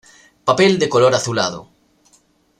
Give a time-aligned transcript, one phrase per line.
[0.45, 1.67] Papel de color azulado.